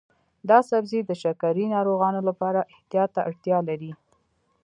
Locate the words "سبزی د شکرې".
0.69-1.65